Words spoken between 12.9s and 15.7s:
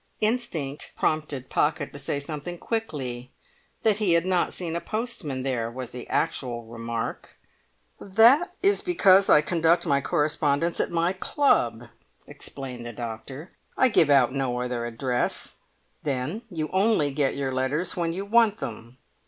doctor. "I give out no other address;